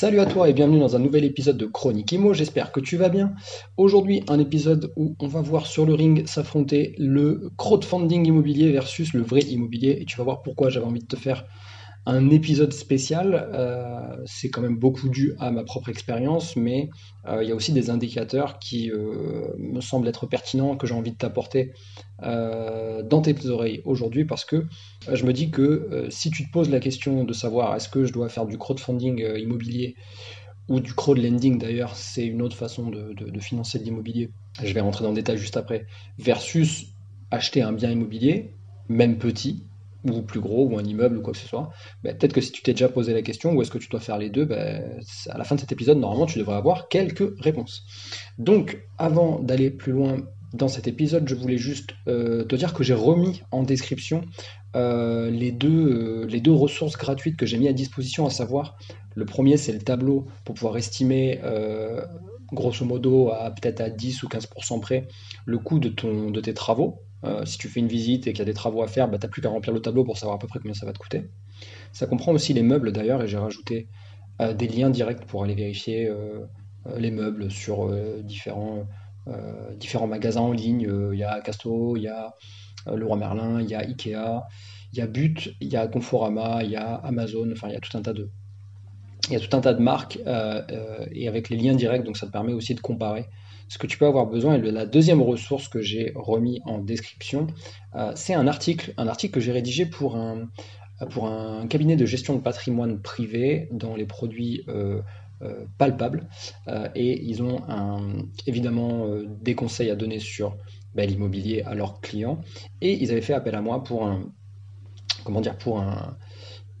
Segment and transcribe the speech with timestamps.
[0.00, 2.96] Salut à toi et bienvenue dans un nouvel épisode de Chronique Imo, j'espère que tu
[2.96, 3.34] vas bien.
[3.76, 9.12] Aujourd'hui un épisode où on va voir sur le ring s'affronter le crowdfunding immobilier versus
[9.12, 11.46] le vrai immobilier et tu vas voir pourquoi j'avais envie de te faire
[12.08, 13.50] un épisode spécial.
[13.52, 16.88] Euh, c'est quand même beaucoup dû à ma propre expérience, mais
[17.26, 20.94] euh, il y a aussi des indicateurs qui euh, me semblent être pertinents, que j'ai
[20.94, 21.72] envie de t'apporter
[22.20, 24.66] dans tes oreilles aujourd'hui, parce que
[25.12, 28.12] je me dis que si tu te poses la question de savoir est-ce que je
[28.12, 29.94] dois faire du crowdfunding immobilier
[30.68, 34.80] ou du crowdlending d'ailleurs, c'est une autre façon de, de financer de l'immobilier, je vais
[34.80, 35.86] rentrer dans le détail juste après,
[36.18, 36.86] versus
[37.30, 38.50] acheter un bien immobilier,
[38.88, 39.62] même petit,
[40.10, 41.70] ou plus gros, ou un immeuble, ou quoi que ce soit,
[42.02, 44.00] ben, peut-être que si tu t'es déjà posé la question, ou est-ce que tu dois
[44.00, 47.38] faire les deux, ben, à la fin de cet épisode, normalement, tu devrais avoir quelques
[47.40, 47.84] réponses.
[48.38, 50.18] Donc, avant d'aller plus loin
[50.54, 54.22] dans cet épisode, je voulais juste euh, te dire que j'ai remis en description
[54.76, 58.78] euh, les, deux, euh, les deux ressources gratuites que j'ai mis à disposition, à savoir,
[59.14, 61.40] le premier, c'est le tableau pour pouvoir estimer
[62.50, 65.06] grosso modo à peut-être à 10 ou 15% près
[65.44, 67.02] le coût de tes travaux.
[67.24, 69.18] Euh, si tu fais une visite et qu'il y a des travaux à faire, bah,
[69.18, 70.92] tu n'as plus qu'à remplir le tableau pour savoir à peu près combien ça va
[70.92, 71.28] te coûter.
[71.92, 73.88] Ça comprend aussi les meubles d'ailleurs, et j'ai rajouté
[74.40, 76.46] euh, des liens directs pour aller vérifier euh,
[76.96, 77.90] les meubles sur
[78.22, 78.86] différents,
[80.06, 80.88] magasins en ligne.
[81.12, 82.34] Il y a Casto, il y a
[82.86, 84.46] Leroy Merlin, il y a Ikea,
[84.92, 87.76] il y a But, il y a Conforama, il y a Amazon, enfin il y
[87.76, 88.30] a tout un tas de,
[89.28, 90.18] il y a tout un tas de marques
[91.12, 93.26] et avec les liens directs, donc ça te permet aussi de comparer
[93.68, 94.54] ce que tu peux avoir besoin.
[94.54, 97.46] Et la deuxième ressource que j'ai remis en description,
[97.94, 100.48] euh, c'est un article, un article que j'ai rédigé pour un,
[101.10, 105.00] pour un cabinet de gestion de patrimoine privé dans les produits euh,
[105.42, 106.28] euh, palpables.
[106.96, 107.62] et ils ont
[108.46, 109.06] évidemment
[109.40, 110.56] des conseils à donner sur
[110.94, 112.40] bah, l'immobilier à leurs clients.
[112.80, 114.22] Et ils avaient fait appel à moi pour un,
[115.24, 116.16] comment dire, pour un,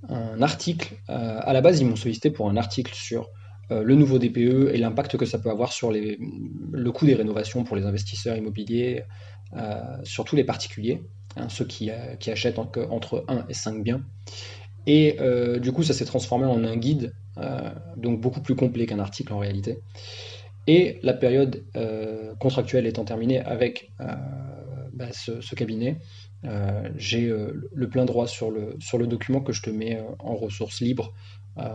[0.08, 0.94] un article.
[1.08, 3.30] à la base, ils m'ont sollicité pour un article sur
[3.70, 7.64] euh, le nouveau DPE et l'impact que ça peut avoir sur le coût des rénovations
[7.64, 9.04] pour les investisseurs immobiliers,
[9.56, 11.02] euh, surtout les particuliers,
[11.36, 14.02] hein, ceux qui, euh, achètent entre 1 et 5 biens.
[14.86, 15.18] Et
[15.60, 17.12] du coup, ça s'est transformé en un guide,
[17.98, 19.80] donc beaucoup plus complet qu'un article en réalité.
[20.66, 21.62] Et la période
[22.38, 23.92] contractuelle étant terminée avec
[24.94, 25.98] bah, ce, cabinet,
[26.96, 27.32] j'ai
[27.72, 31.12] le plein droit sur le, sur le document que je te mets en ressources libres
[31.58, 31.72] euh,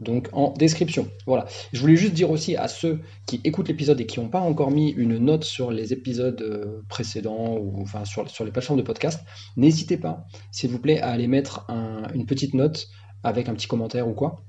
[0.00, 1.08] donc en description.
[1.26, 1.46] Voilà.
[1.72, 4.70] Je voulais juste dire aussi à ceux qui écoutent l'épisode et qui n'ont pas encore
[4.70, 8.84] mis une note sur les épisodes euh, précédents ou enfin sur, sur les plateformes de
[8.84, 9.20] podcast,
[9.56, 11.66] n'hésitez pas, s'il vous plaît, à aller mettre
[12.14, 12.88] une petite note
[13.22, 14.42] avec un petit commentaire ou quoi.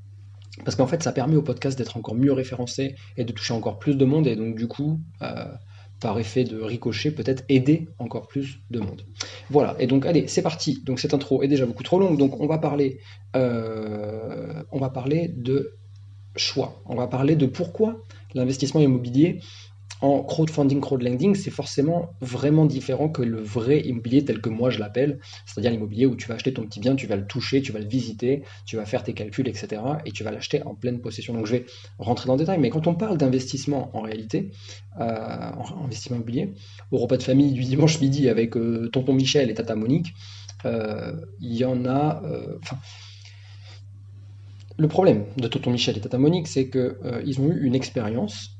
[0.66, 3.80] Parce qu'en fait, ça permet au podcast d'être encore mieux référencé et de toucher encore
[3.80, 4.28] plus de monde.
[4.28, 5.46] Et donc, du coup, euh,
[6.03, 9.06] par effet de ricochet, peut-être aider encore plus de monde.
[9.50, 10.84] Voilà, et donc allez, c'est parti.
[10.84, 13.00] Donc cette intro est déjà beaucoup trop longue, donc on va parler,
[13.38, 15.78] euh, on va parler de
[16.36, 16.81] choix.
[16.86, 18.02] On va parler de pourquoi
[18.34, 19.40] l'investissement immobilier
[20.03, 24.80] en crowdfunding, crowdlending, c'est forcément vraiment différent que le vrai immobilier tel que moi je
[24.80, 27.72] l'appelle, c'est-à-dire l'immobilier où tu vas acheter ton petit bien, tu vas le toucher, tu
[27.72, 29.81] vas le visiter, tu vas faire tes calculs, etc.
[30.06, 31.34] et tu vas l'acheter en pleine possession.
[31.34, 31.66] Donc je vais
[32.00, 34.52] rentrer dans le détail, mais quand on parle d'investissement en réalité,
[35.00, 36.53] euh, en investissement immobilier,
[36.91, 40.14] au repas de famille du dimanche midi avec euh, tonton Michel et tata Monique,
[40.66, 42.22] euh, il y en a.
[44.75, 48.53] le problème de tonton Michel et tata Monique, c'est qu'ils ont eu une expérience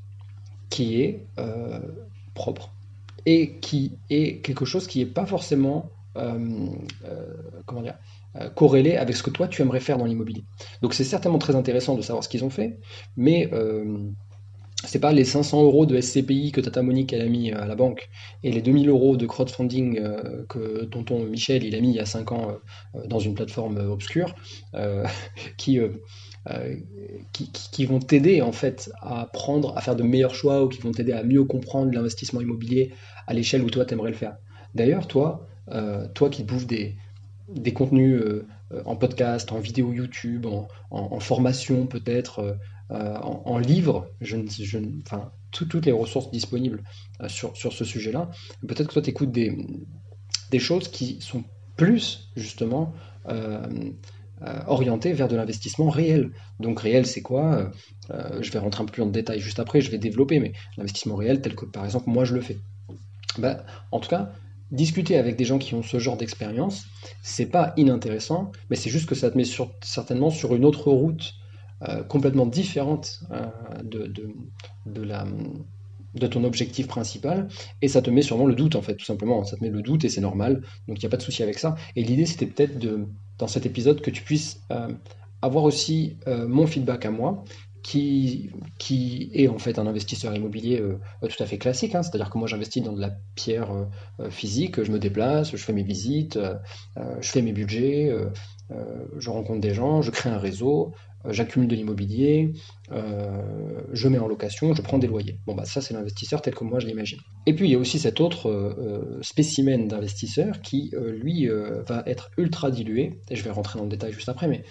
[0.70, 1.80] qui est euh,
[2.34, 2.70] propre
[3.26, 6.66] et qui est quelque chose qui n'est pas forcément euh,
[7.06, 7.32] euh,
[7.66, 7.82] comment
[8.54, 10.44] corrélé avec ce que toi tu aimerais faire dans l'immobilier.
[10.82, 12.78] Donc c'est certainement très intéressant de savoir ce qu'ils ont fait,
[13.16, 13.48] mais
[14.84, 18.10] c'est pas les 500 euros de SCPI que Tata Monique a mis à la banque
[18.42, 20.00] et les 2000 euros de crowdfunding
[20.48, 22.58] que tonton Michel a mis il y a 5 ans
[23.06, 24.34] dans une plateforme obscure
[25.56, 25.78] qui
[27.32, 30.92] qui, vont t'aider en fait à prendre, à faire de meilleurs choix ou qui vont
[30.92, 32.92] t'aider à mieux comprendre l'investissement immobilier
[33.26, 34.36] à l'échelle où toi t'aimerais le faire.
[34.74, 36.96] D'ailleurs, toi, euh, toi qui bouffes des,
[37.48, 38.46] des contenus euh,
[38.84, 40.46] en podcast, en vidéo YouTube,
[40.90, 42.58] en, formation peut-être,
[42.90, 44.10] en, en, livre,
[45.06, 46.82] enfin, toutes les ressources disponibles
[47.28, 48.30] sur, sur ce sujet-là,
[48.66, 49.56] peut-être que toi tu écoutes des,
[50.50, 51.44] des choses qui sont
[51.76, 52.92] plus justement
[54.66, 56.30] orienté vers de l'investissement réel.
[56.60, 57.70] Donc réel, c'est quoi?
[58.10, 61.16] Je vais rentrer un peu plus en détail juste après, je vais développer, mais l'investissement
[61.16, 62.58] réel tel que par exemple moi je le fais.
[63.38, 64.32] Ben, en tout cas,
[64.70, 66.86] discuter avec des gens qui ont ce genre d'expérience,
[67.22, 69.44] c'est pas inintéressant, mais c'est juste que ça te met
[69.82, 71.34] certainement sur une autre route
[71.88, 73.46] euh, complètement différente euh,
[73.82, 74.12] de,
[74.86, 77.48] de ton objectif principal,
[77.82, 79.44] et ça te met sûrement le doute en fait, tout simplement.
[79.44, 81.42] Ça te met le doute et c'est normal, donc il n'y a pas de souci
[81.42, 81.74] avec ça.
[81.96, 83.06] Et l'idée c'était peut-être de,
[83.38, 84.88] dans cet épisode que tu puisses euh,
[85.42, 87.44] avoir aussi mon feedback à moi,
[87.84, 91.94] qui, qui est en fait un investisseur immobilier euh, tout à fait classique.
[91.94, 92.02] Hein.
[92.02, 93.84] C'est-à-dire que moi j'investis dans de la pierre euh,
[94.20, 96.38] euh, physique, je me déplace, je fais mes visites,
[96.96, 98.10] je fais mes budgets,
[99.18, 100.94] je rencontre des gens, je crée un réseau,
[101.28, 102.52] j'accumule de l'immobilier,
[102.90, 105.38] je mets en location, je prends des loyers.
[105.46, 107.18] Bon bah ça c'est l'investisseur tel que moi je l'imagine.
[107.46, 110.92] Et puis il y a aussi cet autre spécimen d'investisseur qui
[111.22, 111.48] lui
[111.86, 114.64] va être ultra dilué, et je vais rentrer dans le détail juste après, mais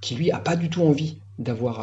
[0.00, 1.80] qui lui a pas du tout envie d'avoir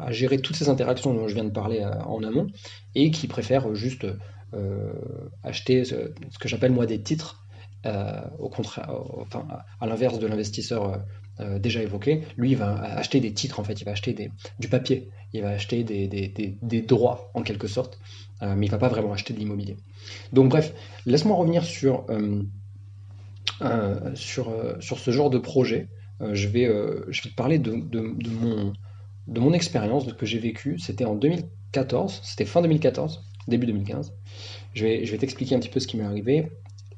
[0.00, 2.48] à, gérer toutes ces interactions dont je viens de parler euh, en amont,
[2.94, 4.06] et qui préfère juste
[4.54, 4.92] euh,
[5.42, 5.94] acheter ce,
[6.40, 7.44] que j'appelle moi des titres,
[7.86, 8.90] euh, au contraire,
[9.80, 11.04] à l'inverse de l'investisseur
[11.58, 15.08] déjà évoqué, lui il va acheter des titres en fait, il va acheter du papier,
[15.32, 17.98] il va acheter des, droits en quelque sorte,
[18.40, 19.76] mais il va pas vraiment acheter de l'immobilier.
[20.32, 20.72] Donc bref,
[21.06, 22.06] laisse-moi revenir sur,
[24.14, 25.88] sur, sur ce genre de projet.
[26.20, 26.66] je, vais,
[27.08, 28.72] je vais te parler de, de mon,
[29.26, 33.66] de mon expérience, de ce que j'ai vécu, c'était en 2014, c'était fin 2014, début
[33.66, 34.12] 2015.
[34.74, 36.50] Je vais, je vais t'expliquer un petit peu ce qui m'est arrivé.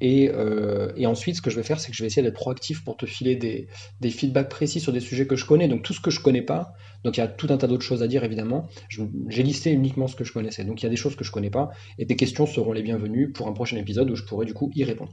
[0.02, 2.84] Euh, et, ensuite, ce que je vais faire, c'est que je vais essayer d'être proactif
[2.84, 5.68] pour te filer des, feedbacks précis sur des sujets que je connais.
[5.68, 7.84] Donc tout ce que je connais pas, donc il y a tout un tas d'autres
[7.84, 8.68] choses à dire évidemment.
[8.88, 10.64] J'ai listé uniquement ce que je connaissais.
[10.64, 12.82] Donc il y a des choses que je connais pas, et tes questions seront les
[12.82, 15.12] bienvenues pour un prochain épisode où je pourrai du coup y répondre.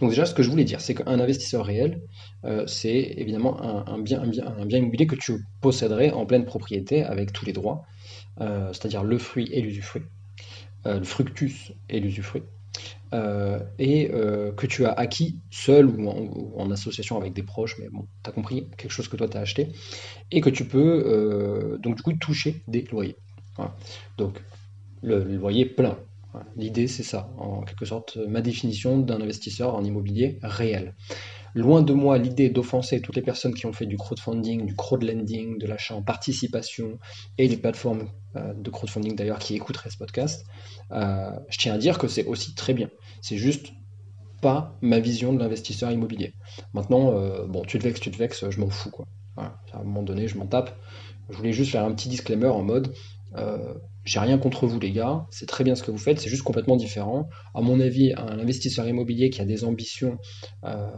[0.00, 2.00] Donc déjà, ce que je voulais dire, c'est qu'un investisseur réel,
[2.46, 7.52] euh, c'est évidemment un, bien, immobilier que tu posséderais en pleine propriété avec tous les
[7.52, 7.84] droits,
[8.40, 10.02] euh, c'est-à-dire le fruit et l'usufruit,
[10.86, 12.42] le fructus et l'usufruit,
[13.12, 14.08] et
[14.56, 16.08] que tu as acquis seul ou
[16.56, 19.36] en, association avec des proches, mais bon, tu as compris, quelque chose que toi tu
[19.36, 19.68] as acheté,
[20.30, 23.16] et que tu peux donc du coup toucher des loyers.
[24.16, 24.40] Donc
[25.02, 25.96] le loyer plein,
[26.56, 30.94] L'idée, c'est ça, en quelque sorte, ma définition d'un investisseur en immobilier réel.
[31.54, 35.58] Loin de moi l'idée d'offenser toutes les personnes qui ont fait du crowdfunding, du crowdlending,
[35.58, 36.98] de l'achat en participation
[37.38, 40.46] et les plateformes euh, de crowdfunding d'ailleurs qui écouteraient ce podcast.
[40.92, 42.90] Euh, je tiens à dire que c'est aussi très bien.
[43.20, 43.72] C'est juste
[44.40, 46.34] pas ma vision de l'investisseur immobilier.
[46.72, 49.06] Maintenant, euh, bon, tu te vexes, tu te vexes, je m'en fous quoi.
[49.36, 50.78] à un moment donné, je m'en tape.
[51.28, 52.92] Je voulais juste faire un petit disclaimer en mode
[54.04, 56.42] j'ai rien contre vous les gars, c'est très bien ce que vous faites, c'est juste
[56.42, 57.28] complètement différent.
[57.54, 60.18] À mon avis, un investisseur immobilier qui a des ambitions,
[60.64, 60.90] euh,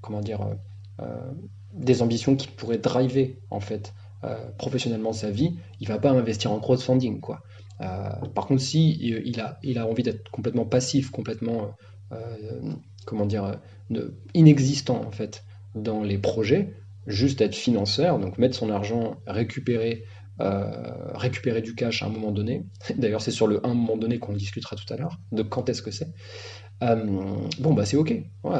[0.00, 0.46] comment dire,
[1.00, 1.32] euh,
[1.72, 3.94] des ambitions qui pourraient driver en fait
[4.58, 7.42] professionnellement sa vie, il va pas investir en crowdfunding quoi.
[7.78, 11.76] par contre, si il a, il a envie d'être complètement passif, complètement,
[13.04, 13.60] comment dire,
[14.34, 15.44] inexistant en fait
[15.76, 16.74] dans les projets,
[17.06, 20.04] juste être financeur, donc mettre son argent, récupérer
[20.38, 22.66] euh, récupérer du cash à un moment donné.
[22.96, 25.80] D'ailleurs, c'est sur le un moment donné qu'on discutera tout à l'heure, de quand est-ce
[25.80, 26.08] que c'est.
[26.82, 27.06] Euh,
[27.58, 28.14] bon, bah c'est ok.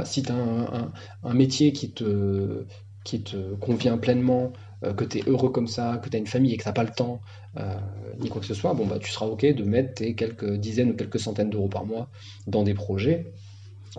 [0.05, 0.90] Si tu as
[1.23, 2.64] un, métier qui te,
[3.05, 6.26] qui te convient pleinement, euh, que tu es heureux comme ça, que tu as une
[6.26, 7.20] famille et que tu n'as pas le temps,
[8.20, 10.91] ni quoi que ce soit, bon, bah tu seras ok de mettre tes quelques dizaines
[10.91, 12.08] ou quelques centaines d'euros par mois
[12.46, 13.32] dans des projets.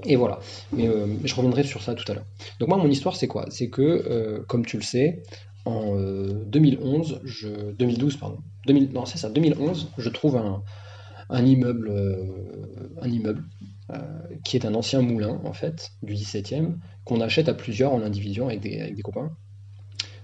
[0.04, 0.40] Et voilà.
[0.72, 0.88] Mais
[1.24, 2.25] je reviendrai sur ça tout à l'heure.
[2.60, 3.46] Donc moi, mon histoire, c'est quoi?
[3.50, 5.24] C'est que, comme tu le sais,
[5.68, 5.96] en
[6.46, 7.48] 2011, euh, je,
[7.78, 12.26] 2012, pardon, 2000, non c'est ça, 2011, je trouve un, immeuble, euh,
[13.02, 13.44] un immeuble
[13.92, 13.98] euh,
[14.44, 18.48] qui est un ancien moulin en fait du 17e qu'on achète à plusieurs en indivision
[18.48, 19.32] avec des, avec des copains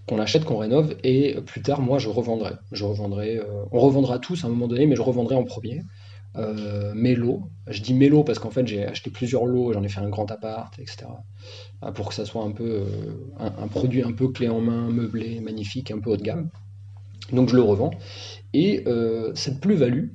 [0.08, 2.52] qu'on achète, qu'on rénove, et plus tard, moi, je revendrai.
[2.74, 3.40] Je revendrai,
[3.72, 5.82] on revendra tous à un moment donné, mais je revendrai en premier
[6.36, 7.44] euh, mes lots.
[7.68, 10.10] Je dis mes lots parce qu'en fait j'ai acheté plusieurs lots, j'en ai fait un
[10.10, 11.06] grand appart, etc.
[11.84, 14.90] Euh, pour que ça soit un peu euh, un, produit un peu clé en main,
[14.90, 16.50] meublé, magnifique, un peu haut de gamme.
[17.32, 17.92] Donc je le revends.
[18.54, 18.86] Et
[19.34, 20.10] cette plus-value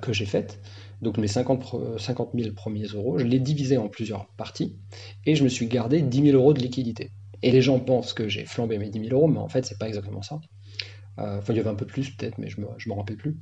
[0.00, 0.60] que j'ai faite,
[1.02, 4.76] donc mes 50, 50 000 premiers euros, je l'ai divisé en plusieurs parties
[5.26, 7.10] et je me suis gardé 10 000 euros de liquidité.
[7.42, 9.78] Et les gens pensent que j'ai flambé mes 10 000 euros, mais en fait c'est
[9.78, 10.40] pas exactement ça.
[11.18, 13.36] Euh, enfin, il y avait un peu plus peut-être, mais je ne me, rappelle plus.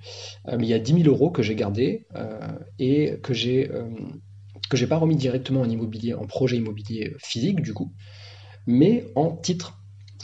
[0.49, 2.39] Euh, mais il y a 10 000 euros que j'ai gardés euh,
[2.79, 3.71] et que j'ai
[4.71, 7.93] que j'ai pas remis directement en immobilier, en projet immobilier physique du coup,
[8.67, 9.83] mais en titres.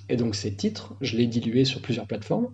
[0.09, 2.49] Et donc ces titres, je les dilué sur plusieurs plateformes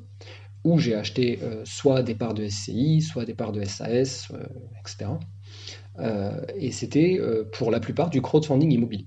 [0.64, 4.32] où j'ai acheté soit des parts de SCI, soit des parts de SAS,
[4.80, 5.10] etc.
[6.56, 7.20] et c'était
[7.52, 9.06] pour la plupart du crowdfunding immobilier.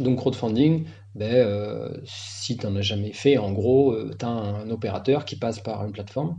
[0.00, 0.84] Donc crowdfunding,
[1.14, 5.60] ben, si tu n'en as jamais fait, en gros, tu as un opérateur qui passe
[5.60, 6.36] par une plateforme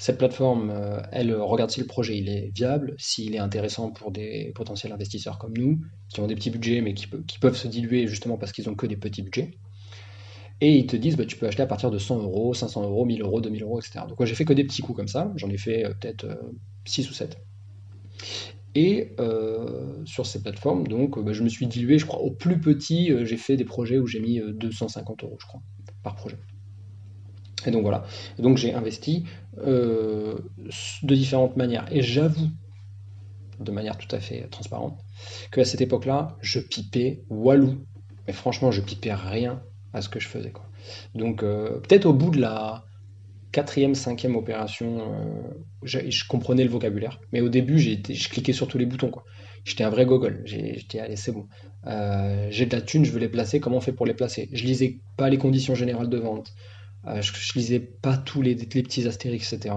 [0.00, 4.12] cette plateforme, euh, elle regarde si le projet il est viable, s'il est intéressant pour
[4.12, 7.08] des potentiels investisseurs comme nous, qui ont des petits budgets mais qui,
[7.40, 9.50] peuvent se diluer justement parce qu'ils ont que des petits budgets.
[10.60, 13.04] Et ils te disent, bah, tu peux acheter à partir de 100 euros, 500 euros,
[13.04, 14.04] 1000 euros, 2000 euros, etc.
[14.08, 16.26] Donc moi j'ai fait que des petits coups comme ça, j'en ai fait euh, peut-être
[16.84, 17.38] 6 euh, ou 7.
[18.74, 19.16] Et
[20.04, 23.36] sur ces plateformes, donc bah, je me suis dilué, je crois, au plus petit, j'ai
[23.36, 25.60] fait des projets où j'ai mis 250 euros, je crois,
[26.02, 26.36] par projet.
[27.66, 28.04] Et donc voilà.
[28.38, 29.24] Et donc j'ai investi
[29.58, 30.38] euh,
[31.02, 31.86] de différentes manières.
[31.90, 32.48] Et j'avoue,
[33.60, 34.98] de manière tout à fait transparente,
[35.50, 37.84] qu'à cette époque-là, je pipais walou.
[38.26, 40.50] Mais franchement, je pipais rien à ce que je faisais.
[40.50, 40.66] Quoi.
[41.14, 42.84] Donc euh, peut-être au bout de la
[43.52, 45.52] quatrième, cinquième opération, euh,
[45.82, 47.20] je, comprenais le vocabulaire.
[47.32, 49.10] Mais au début, je cliquais sur tous les boutons.
[49.64, 50.42] J'étais un vrai gogol.
[50.44, 51.46] J'étais, allez, c'est bon.
[52.50, 53.60] j'ai de la thune, je veux les placer.
[53.60, 54.48] Comment on fait pour les placer?
[54.52, 56.54] Je lisais pas les conditions générales de vente.
[57.06, 59.74] Euh, je, je, lisais pas tous les, petits astérix, etc.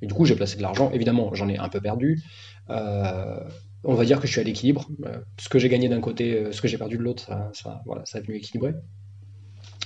[0.00, 0.90] Et du coup, j'ai placé de l'argent.
[0.92, 2.22] Évidemment, j'en ai un peu perdu.
[2.70, 3.40] Euh,
[3.84, 4.88] on va dire que je suis à l'équilibre.
[5.06, 8.04] Euh, ce que j'ai gagné d'un côté, ce que j'ai perdu de l'autre, ça, voilà,
[8.06, 8.74] ça a venu équilibrer.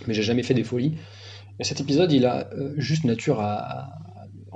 [0.07, 0.97] Mais j'ai jamais fait des folies.
[1.59, 3.97] Et cet épisode, il a juste nature à,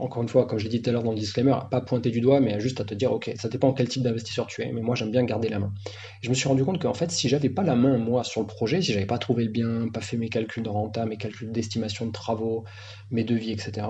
[0.01, 2.11] encore une fois, comme je l'ai dit tout à l'heure dans le disclaimer, pas pointer
[2.11, 4.73] du doigt, mais juste à te dire, ok, ça dépend quel type d'investisseur tu es,
[4.73, 5.73] mais moi j'aime bien garder la main.
[6.23, 8.47] je me suis rendu compte qu'en fait, si j'avais pas la main, moi, sur le
[8.47, 11.53] projet, si j'avais pas trouvé le bien, pas fait mes calculs de renta, mes calculs
[11.53, 12.65] d'estimation de travaux,
[13.11, 13.87] mes devis, etc.,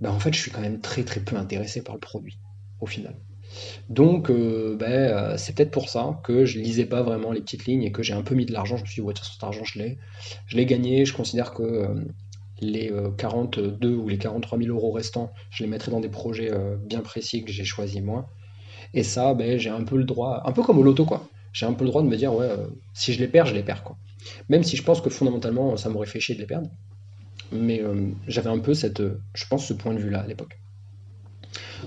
[0.00, 2.38] ben en fait, je suis quand même très très peu intéressé par le produit,
[2.80, 3.16] au final.
[3.88, 7.66] Donc, euh, ben, euh, c'est peut-être pour ça que je lisais pas vraiment les petites
[7.66, 8.76] lignes et que j'ai un peu mis de l'argent.
[8.76, 9.98] Je me suis dit, ouais, cet argent, je l'ai.
[10.46, 11.04] Je l'ai gagné.
[11.04, 11.94] Je considère que euh,
[12.60, 16.50] les 42 euh, ou les 43 000 euros restants, je les mettrai dans des projets
[16.84, 18.28] bien précis que j'ai choisi moi.
[18.94, 21.28] Et ça, ben, j'ai un peu le droit, un peu comme au loto, quoi.
[21.52, 22.48] J'ai un peu le droit de me dire, ouais,
[22.94, 23.96] si je les perds, je les perds, quoi.
[24.48, 26.68] Même si je pense que fondamentalement, ça m'aurait fait chier de les perdre.
[27.52, 27.82] Mais
[28.26, 29.02] j'avais un peu cette,
[29.34, 30.58] je pense, ce point de vue-là à l'époque.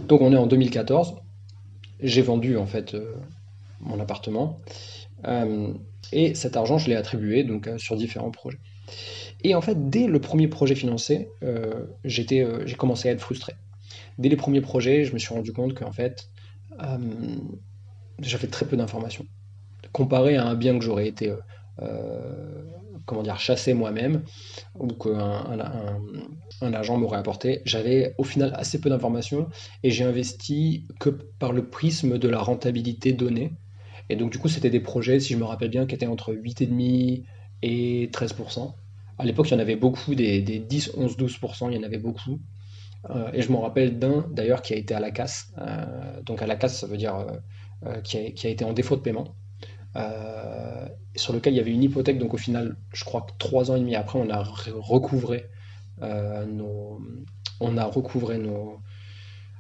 [0.08, 1.15] Donc on est en 2014.
[2.01, 2.96] J'ai vendu en fait
[3.79, 4.60] mon appartement.
[6.12, 8.60] et cet argent, je l'ai attribué donc sur différents projets.
[9.43, 13.53] Et en fait, dès le premier projet financé, euh, euh, j'ai commencé à être frustré.
[14.17, 16.29] Dès les premiers projets, je me suis rendu compte qu'en fait,
[16.81, 16.98] euh,
[18.20, 19.25] j'avais très peu d'informations.
[19.91, 21.34] Comparé à un bien que j'aurais été,
[23.05, 24.24] comment dire, chassé moi-même,
[24.79, 25.60] ou qu'un
[26.62, 29.48] un, agent m'aurait apporté, j'avais au final assez peu d'informations
[29.84, 33.53] et j'ai investi que par le prisme de la rentabilité donnée.
[34.10, 36.34] Et donc, du coup, c'était des projets, si je me rappelle bien, qui étaient entre
[36.34, 37.24] 8,5
[37.62, 38.74] et 13%.
[39.17, 41.98] À l'époque, il y en avait beaucoup, des, 10, 11, 12%, il y en avait
[41.98, 42.39] beaucoup.
[43.10, 45.53] Euh, et je m'en rappelle d'un, d'ailleurs, qui a été à la casse.
[45.58, 47.25] Euh, donc à la casse, ça veut dire
[47.86, 49.36] euh, qui a, été en défaut de paiement.
[51.15, 53.75] Sur lequel il y avait une hypothèque, donc au final, je crois que trois ans
[53.75, 55.50] et demi après, on a recouvré
[56.01, 57.01] nos,
[57.60, 58.39] on a recouvré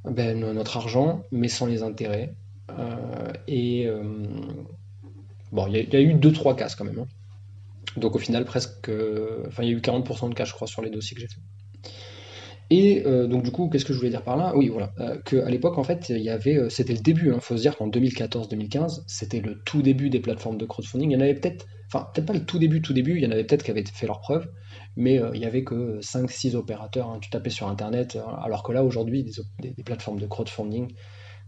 [0.05, 2.33] ben, notre argent, mais sans les intérêts.
[3.47, 3.87] et
[5.51, 6.99] bon, il y, a eu deux, trois casses quand même.
[6.99, 7.07] Hein.
[7.97, 8.89] Donc au final, presque,
[9.47, 11.27] enfin il y a eu 40% de cas, je crois, sur les dossiers que j'ai
[11.27, 11.41] fait.
[12.71, 14.53] Et euh, donc du coup, qu'est-ce que je voulais dire par là?
[14.55, 17.27] Oui, voilà, euh, qu'à l'époque, en fait, il y avait, euh, c'était le début.
[17.27, 21.11] Il hein, faut se dire qu'en 2014-2015, c'était le tout début des plateformes de crowdfunding.
[21.11, 23.17] Il y en avait peut-être, enfin peut-être pas le tout début, tout début.
[23.17, 24.47] Il y en avait peut-être qui avaient fait leurs preuves,
[24.95, 27.09] mais il y avait que 5-6 opérateurs.
[27.09, 30.93] Hein, tu tapais sur Internet, alors que là aujourd'hui, des, plateformes de crowdfunding,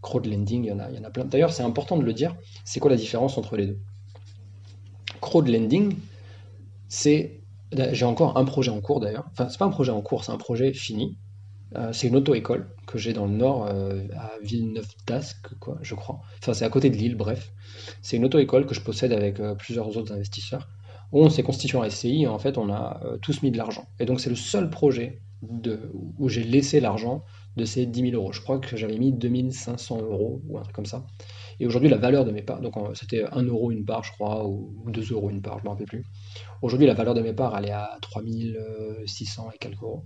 [0.02, 1.24] crowdlending, il y en a, il y en a plein.
[1.24, 2.36] D'ailleurs, c'est important de le dire.
[2.66, 3.80] C'est quoi la différence entre les deux?
[5.22, 5.96] Crowdlending,
[6.90, 7.43] c'est
[7.92, 9.26] j'ai encore un projet en cours d'ailleurs.
[9.32, 11.18] Enfin, c'est pas un projet en cours, c'est un projet fini.
[11.76, 15.48] Euh, c'est une auto-école que j'ai dans le nord, euh, à Villeneuve-d'Ascq,
[15.82, 16.22] je crois.
[16.40, 17.52] Enfin, c'est à côté de Lille, bref.
[18.02, 20.68] C'est une auto-école que je possède avec euh, plusieurs autres investisseurs.
[21.12, 23.86] Où on s'est constitué en SCI et en fait, on a tous mis de l'argent.
[24.00, 25.22] Et donc, c'est le seul projet
[26.18, 27.24] où j'ai laissé l'argent
[27.56, 28.32] de ces 10 000 euros.
[28.32, 31.06] Je crois que j'avais mis 2500 euros ou un truc comme ça.
[31.60, 34.48] Et aujourd'hui, la valeur de mes parts, donc c'était 1 euro une part, je crois,
[34.48, 36.04] ou 2 euros une part, je ne me rappelle plus.
[36.62, 40.04] Aujourd'hui, la valeur de mes parts, elle est à 3600 et quelques euros.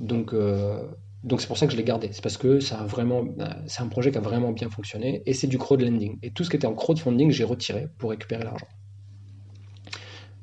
[0.00, 0.82] Donc, euh,
[1.24, 2.10] donc c'est pour ça que je l'ai gardé.
[2.12, 3.24] C'est parce que vraiment,
[3.66, 6.18] c'est un projet qui a vraiment bien fonctionné et c'est du crowdlending.
[6.22, 8.68] Et tout ce qui était en crowdfunding, j'ai retiré pour récupérer l'argent.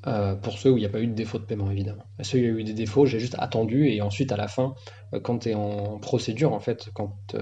[0.08, 2.04] Euh, pour ceux où il n'y a pas eu de défaut de paiement, évidemment.
[2.22, 4.48] ceux où il y a eu des défauts, j'ai juste attendu et ensuite, à la
[4.48, 4.74] fin,
[5.14, 7.36] euh, quand tu es en procédure, en fait, quand,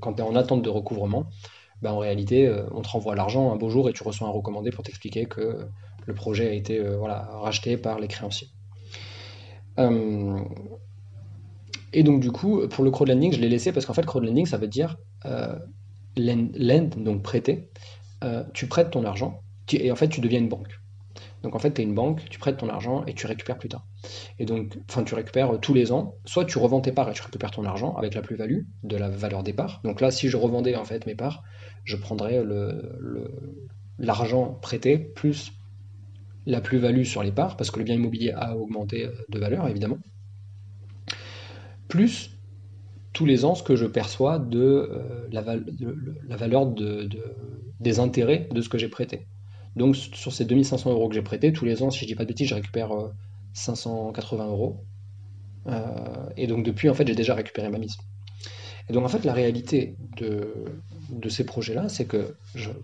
[0.00, 1.26] quand tu es en attente de recouvrement,
[1.82, 4.30] bah, en réalité, euh, on te renvoie l'argent un beau jour et tu reçois un
[4.30, 5.66] recommandé pour t'expliquer que
[6.06, 8.48] le projet a été euh, racheté par les créanciers.
[9.80, 10.40] Euh,
[11.92, 14.58] et donc, du coup, pour le crowdlending, je l'ai laissé parce qu'en fait, crowdlending, ça
[14.58, 14.96] veut dire
[16.16, 17.70] lend, donc prêter.
[18.54, 20.81] tu prêtes ton argent et en fait, tu deviens une banque.
[21.42, 23.68] Donc en fait, tu es une banque, tu prêtes ton argent et tu récupères plus
[23.68, 23.86] tard.
[24.38, 26.14] Et donc, enfin, tu récupères tous les ans.
[26.24, 29.08] Soit tu revends tes parts et tu récupères ton argent avec la plus-value de la
[29.08, 29.80] valeur des parts.
[29.84, 31.42] Donc là, si je revendais en fait mes parts,
[31.84, 32.42] je prendrais
[33.98, 35.52] l'argent prêté plus
[36.46, 39.98] la plus-value sur les parts, parce que le bien immobilier a augmenté de valeur, évidemment.
[41.88, 42.32] Plus
[43.12, 46.74] tous les ans ce que je perçois de, euh, la, valeur
[47.80, 49.26] des intérêts de ce que j'ai prêté.
[49.76, 52.24] Donc sur ces 2500 euros que j'ai prêtés, tous les ans, si je dis pas
[52.24, 52.90] de bêtises, je récupère
[53.54, 54.84] 580 euh, euros.
[55.66, 57.96] Euh, et donc depuis, en fait, j'ai déjà récupéré ma mise.
[58.88, 62.36] Et donc en fait, la réalité de, ces projets-là, c'est que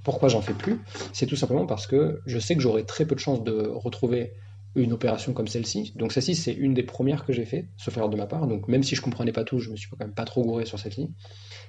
[0.04, 0.80] pourquoi j'en fais plus,
[1.12, 4.33] c'est tout simplement parce que je sais que j'aurai très peu de chances de retrouver
[4.76, 5.92] une opération comme celle-ci.
[5.97, 8.47] Donc celle-ci, c'est une des premières que j'ai fait, sauf erreur de ma part.
[8.47, 10.66] Donc même si je comprenais pas tout, je me suis quand même pas trop gouré
[10.66, 11.11] sur ligne.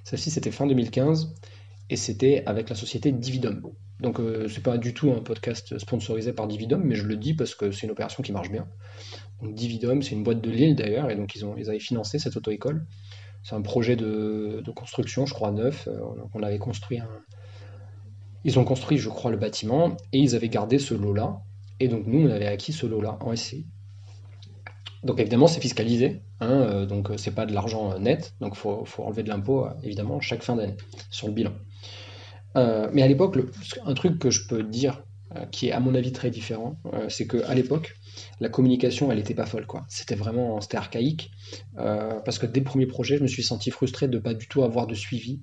[0.03, 1.33] Celle-ci, c'était fin 2015
[1.89, 3.61] et c'était avec la société Dividum.
[3.99, 7.33] Donc euh, c'est pas du tout un podcast sponsorisé par Dividum, mais je le dis
[7.33, 8.67] parce que c'est une opération qui marche bien.
[9.41, 12.19] Donc Dividum, c'est une boîte de Lille d'ailleurs, et donc ils, ont, ils avaient financé
[12.19, 12.85] cette auto-école.
[13.43, 15.87] C'est un projet de, construction, je crois, neuf.
[15.87, 15.99] Euh,
[16.33, 16.99] on avait construit.
[18.43, 21.41] Ils ont construit, je crois, le bâtiment, et ils avaient gardé ce lot-là.
[21.79, 23.65] Et donc nous, on avait acquis ce lot-là en SCI.
[25.03, 28.83] Donc évidemment, c'est fiscalisé, hein, euh, donc c'est pas de l'argent net, donc il faut,
[28.83, 30.75] faut, enlever de l'impôt, évidemment, chaque fin d'année,
[31.09, 31.53] sur le bilan.
[32.55, 33.37] Euh, mais à l'époque,
[33.85, 35.03] un truc que je peux dire
[35.35, 37.95] euh, qui est à mon avis très différent, euh, c'est qu'à l'époque,
[38.39, 39.67] la communication, elle n'était pas folle.
[39.67, 39.85] quoi.
[39.87, 41.31] C'était vraiment c'était archaïque.
[41.75, 44.47] parce que dès le premier projet, je me suis senti frustré de ne pas du
[44.47, 45.41] tout avoir de suivi.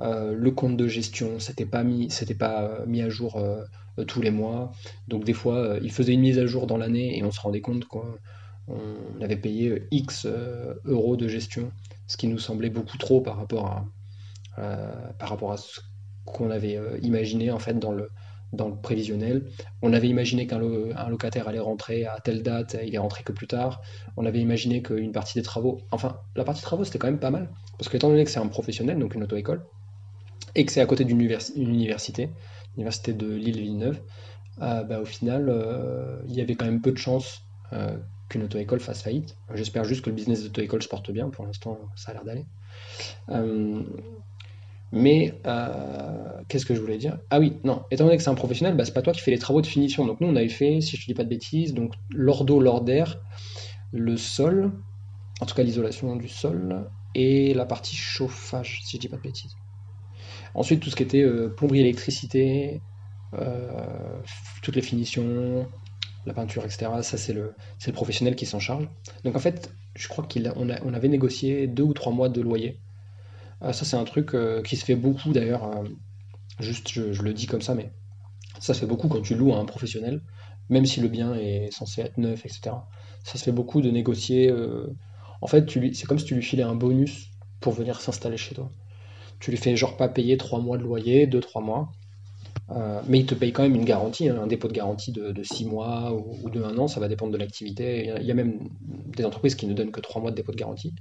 [0.00, 3.40] le compte de gestion, c'était pas mis, c'était pas mis à jour
[4.06, 4.72] tous les mois.
[5.08, 7.60] Donc des fois, il faisait une mise à jour dans l'année et on se rendait
[7.60, 8.18] compte qu'on
[9.20, 10.26] avait payé X
[10.84, 11.72] euros de gestion,
[12.06, 13.66] ce qui nous semblait beaucoup trop par rapport
[14.56, 15.80] à, par rapport à ce
[16.32, 18.10] qu'on avait euh, imaginé en fait dans le,
[18.52, 19.46] dans le prévisionnel.
[19.82, 20.58] On avait imaginé qu'un
[21.08, 23.80] locataire allait rentrer à telle date, il est rentré que plus tard.
[24.16, 27.30] On avait imaginé qu'une partie des travaux, enfin la partie travaux c'était quand même pas
[27.30, 29.62] mal, parce que étant donné que c'est un professionnel, donc une auto-école,
[30.54, 32.30] et que c'est à côté d'une université,
[32.76, 34.00] l'université de Lille-Villeneuve,
[34.62, 37.42] euh, bah, au final euh, il y avait quand même peu de chances
[38.28, 39.36] qu'une auto-école fasse faillite.
[39.54, 42.46] J'espère juste que le business d'auto-école se porte bien, pour l'instant ça a l'air d'aller.
[44.92, 47.18] Mais euh, qu'est-ce que je voulais dire?
[47.30, 49.30] Ah oui, non, étant donné que c'est un professionnel, bah, c'est pas toi qui fais
[49.30, 50.04] les travaux de finition.
[50.04, 53.20] Donc nous, on avait fait, si je ne dis pas de bêtises, donc l'ordo, l'ordaire,
[53.92, 54.72] le sol,
[55.40, 59.22] en tout cas l'isolation du sol, et la partie chauffage, si je dis pas de
[59.22, 59.54] bêtises.
[60.54, 62.80] Ensuite, tout ce qui était euh, plomberie, électricité,
[63.34, 64.20] euh,
[64.62, 65.68] toutes les finitions,
[66.26, 66.90] la peinture, etc.
[67.02, 67.54] Ça, c'est le,
[67.86, 68.88] le professionnel qui s'en charge.
[69.24, 72.80] Donc en fait, je crois qu'on on avait négocié deux ou trois mois de loyer
[73.60, 75.64] ça, c'est un truc euh, qui se fait beaucoup d'ailleurs.
[75.64, 75.84] Euh,
[76.60, 77.90] juste, je, le dis comme ça, mais
[78.58, 80.22] ça se fait beaucoup quand tu loues à un professionnel,
[80.68, 82.72] même si le bien est censé être neuf, etc.
[83.24, 84.50] Ça se fait beaucoup de négocier.
[84.50, 84.86] Euh,
[85.42, 88.70] en fait, c'est comme si tu lui filais un bonus pour venir s'installer chez toi.
[89.40, 91.92] Tu lui fais genre pas payer 3 mois de loyer, 2-3 mois,
[93.08, 95.64] mais il te paye quand même une garantie, hein, un dépôt de garantie de, 6
[95.64, 98.12] mois ou, de 1 an, ça va dépendre de l'activité.
[98.20, 98.68] Il y, a même
[99.16, 100.94] des entreprises qui ne donnent que 3 mois de dépôt de garantie.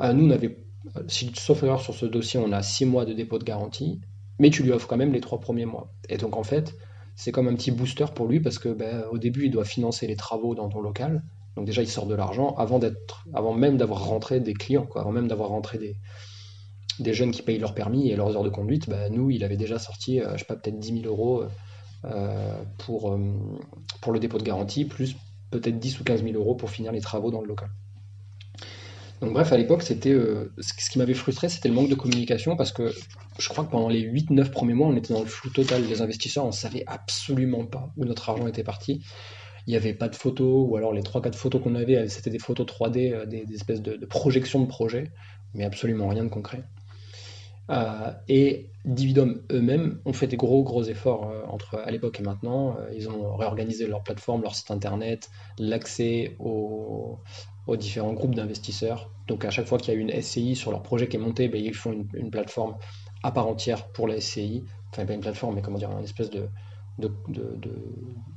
[0.00, 0.56] nous, on avait
[1.08, 4.00] si, sauf erreur sur ce dossier, on a 6 mois de dépôt de garantie,
[4.38, 5.92] mais tu lui offres quand même les 3 premiers mois.
[6.08, 6.74] Et donc en fait,
[7.16, 10.06] c'est comme un petit booster pour lui parce que ben, au début, il doit financer
[10.06, 11.22] les travaux dans ton local.
[11.56, 12.78] Donc déjà, il sort de l'argent avant,
[13.52, 15.96] même d'avoir rentré des clients, avant même d'avoir rentré
[17.00, 18.88] des, jeunes qui payent leur permis et leurs heures de conduite.
[18.88, 21.42] Ben, nous, il avait déjà sorti, euh, je sais pas, peut-être 10 000 euros
[22.04, 23.18] euh, pour, euh,
[24.00, 25.16] pour le dépôt de garantie, plus
[25.50, 27.70] peut-être 10 ou 15 000 euros pour finir les travaux dans le local.
[29.20, 32.56] Donc bref, à l'époque, c'était euh, ce qui m'avait frustré, c'était le manque de communication
[32.56, 32.92] parce que
[33.38, 35.84] je crois que pendant les 8-9 premiers mois, on était dans le flou total.
[35.86, 39.02] Les investisseurs, on savait absolument pas où notre argent était parti.
[39.66, 42.38] Il n'y avait pas de photos, ou alors les 3-4 photos qu'on avait, c'était des
[42.38, 45.10] photos 3D, euh, des, espèces de, projections de projets,
[45.52, 46.62] mais absolument rien de concret.
[47.70, 52.78] Euh, et Dividum eux-mêmes ont fait des gros gros efforts entre à l'époque et maintenant.
[52.96, 55.28] ils ont réorganisé leur plateforme, leur site internet,
[55.58, 57.18] l'accès aux,
[57.68, 59.10] aux différents groupes d'investisseurs.
[59.28, 61.48] Donc à chaque fois qu'il y a une SCI sur leur projet qui est monté,
[61.48, 62.76] ben, ils font une, plateforme
[63.22, 64.64] à part entière pour la SCI.
[64.90, 66.48] Enfin pas une plateforme, mais comment dire, une espèce de,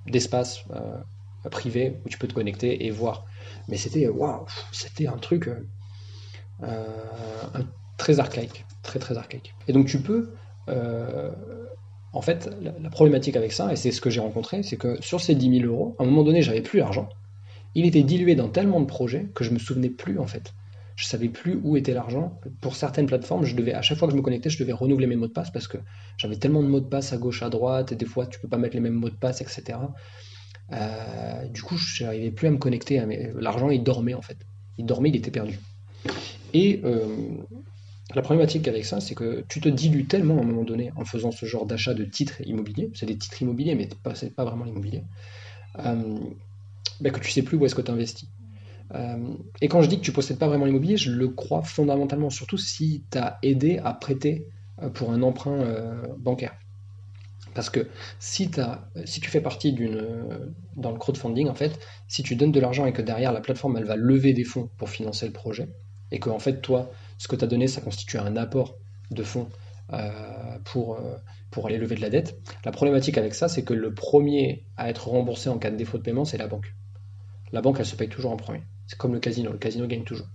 [0.05, 3.25] d'espace euh, privé où tu peux te connecter et voir.
[3.69, 5.49] Mais c'était waouh, c'était un truc
[6.61, 6.85] euh,
[7.97, 9.55] très archaïque, très très archaïque.
[9.69, 10.33] Et donc tu peux
[10.67, 11.31] euh,
[12.13, 15.21] en fait, la, problématique avec ça, et c'est ce que j'ai rencontré, c'est que sur
[15.21, 17.07] ces 10 000 euros, à un moment donné, j'avais plus l'argent
[17.75, 20.53] il était dilué dans tellement de projets que je me souvenais plus en fait.
[20.95, 22.39] je savais plus où était l'argent.
[22.59, 25.07] Pour certaines plateformes, je devais, à chaque fois que je me connectais, je devais renouveler
[25.07, 25.77] mes mots de passe parce que
[26.17, 28.47] j'avais tellement de mots de passe à gauche, à droite, et des fois tu peux
[28.47, 29.77] pas mettre les mêmes mots de passe, etc.
[30.73, 33.01] Euh, du coup, je n'arrivais plus à me connecter.
[33.35, 34.37] L'argent, il dormait en fait.
[34.77, 35.59] Il dormait, il était perdu.
[36.53, 37.05] Et euh,
[38.15, 41.05] la problématique avec ça, c'est que tu te dilues tellement à un moment donné en
[41.05, 42.89] faisant ce genre d'achat de titres immobiliers.
[42.93, 45.03] C'est des titres immobiliers, mais ce n'est pas vraiment l'immobilier.
[45.79, 46.19] Euh,
[47.01, 48.29] ben que tu sais plus où est-ce que tu investis.
[48.93, 52.29] Euh, et quand je dis que tu possèdes pas vraiment l'immobilier, je le crois fondamentalement,
[52.29, 54.47] surtout si tu as aidé à prêter
[54.81, 56.53] euh, pour un emprunt euh, bancaire.
[57.53, 57.87] Parce que
[58.19, 58.49] si,
[59.03, 62.85] si tu fais partie d'une dans le crowdfunding, en fait, si tu donnes de l'argent
[62.85, 65.67] et que derrière la plateforme elle va lever des fonds pour financer le projet,
[66.11, 68.77] et que en fait toi, ce que tu as donné, ça constitue un apport
[69.09, 69.49] de fonds
[70.63, 70.97] pour,
[71.49, 74.89] pour aller lever de la dette, la problématique avec ça, c'est que le premier à
[74.89, 76.73] être remboursé en cas de défaut de paiement, c'est la banque.
[77.51, 78.61] La banque, elle se paye toujours en premier.
[78.87, 80.27] C'est comme le casino, le casino gagne toujours.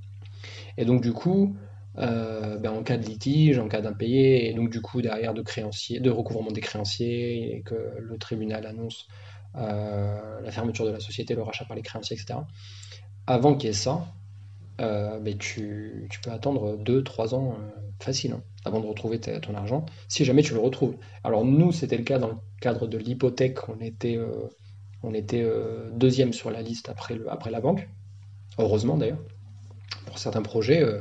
[0.77, 1.57] Et donc du coup,
[1.99, 5.43] euh, ben, en cas de litige, en cas d'impayé, et donc du coup derrière de
[5.43, 9.09] créanciers, de recouvrement des créanciers, et que le tribunal annonce
[9.57, 12.41] euh, la fermeture de la société, le rachat par les créanciers, etc.
[13.27, 14.07] Avant qu'il y ait ça,
[14.83, 17.57] euh, ben, tu, peux attendre 2-3 ans
[17.99, 20.97] facile hein, avant de retrouver ton argent, si jamais tu le retrouves.
[21.25, 24.19] Alors nous, c'était le cas dans le cadre de l'hypothèque, on était,
[25.03, 25.47] on était
[25.93, 27.89] deuxième sur la liste après, le, après la banque.
[28.59, 29.23] Heureusement d'ailleurs.
[30.07, 31.01] Pour certains projets, euh,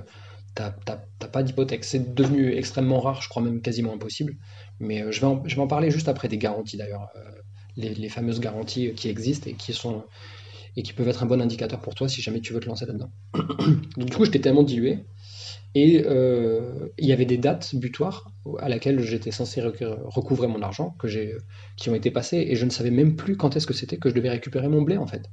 [0.56, 1.84] tu n'as pas d'hypothèque.
[1.84, 4.36] C'est devenu extrêmement rare, je crois même quasiment impossible.
[4.80, 7.10] Mais euh, je, vais en, je vais en parler juste après des garanties d'ailleurs.
[7.16, 7.32] Euh,
[7.78, 10.06] les, fameuses garanties qui existent et qui sont
[10.78, 12.86] et qui peuvent être un bon indicateur pour toi si jamais tu veux te lancer
[12.86, 13.12] là-dedans.
[13.98, 15.06] Du coup, j'étais tellement dilué.
[15.78, 16.06] Et
[16.98, 21.08] il y avait des dates butoirs à laquelle j'étais censé recouvrer mon argent, que
[21.76, 24.10] qui ont été passées, et je ne savais même plus quand est-ce que c'était que
[24.10, 25.30] je devais récupérer mon blé en fait.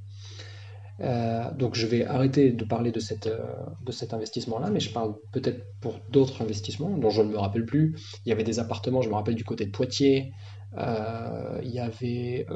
[1.01, 3.39] Euh, donc je vais arrêter de parler de, cette, euh,
[3.85, 7.65] de cet investissement-là, mais je parle peut-être pour d'autres investissements dont je ne me rappelle
[7.65, 7.97] plus.
[8.25, 10.33] Il y avait des appartements, je me rappelle du côté de Poitiers.
[10.79, 12.47] Euh, il y avait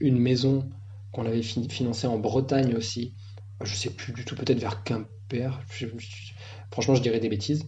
[0.00, 0.68] une maison
[1.12, 3.14] qu'on avait financée en Bretagne aussi.
[3.64, 5.60] Je sais plus du tout, peut-être vers Quimper.
[6.70, 7.66] franchement, je dirais des bêtises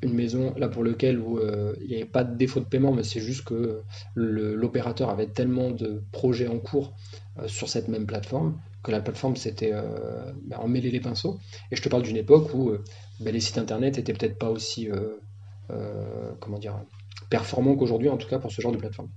[0.00, 1.40] une maison là pour lequel où,
[1.80, 3.82] il n'y avait pas de défaut de paiement, mais c'est juste que
[4.14, 6.94] l'opérateur avait tellement de projets en cours
[7.38, 11.38] euh, sur cette même plateforme, que la plateforme s'était euh, bah, emmêlée les pinceaux.
[11.70, 12.82] Et je te parle d'une époque où euh,
[13.20, 14.88] bah, les sites internet étaient peut-être pas aussi
[16.40, 16.80] comment dire,
[17.28, 19.08] performants qu'aujourd'hui, en tout cas pour ce genre de plateforme.